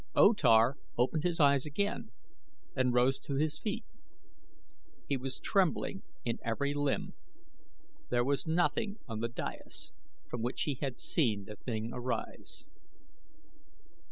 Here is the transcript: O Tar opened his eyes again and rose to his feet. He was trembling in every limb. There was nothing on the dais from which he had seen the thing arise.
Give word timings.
O 0.15 0.33
Tar 0.33 0.77
opened 0.97 1.23
his 1.23 1.39
eyes 1.39 1.63
again 1.63 2.09
and 2.75 2.91
rose 2.91 3.19
to 3.19 3.35
his 3.35 3.59
feet. 3.59 3.85
He 5.07 5.15
was 5.15 5.37
trembling 5.37 6.01
in 6.25 6.39
every 6.43 6.73
limb. 6.73 7.13
There 8.09 8.23
was 8.23 8.47
nothing 8.47 8.97
on 9.07 9.19
the 9.19 9.29
dais 9.29 9.91
from 10.27 10.41
which 10.41 10.63
he 10.63 10.73
had 10.81 10.97
seen 10.97 11.45
the 11.45 11.55
thing 11.55 11.91
arise. 11.93 12.65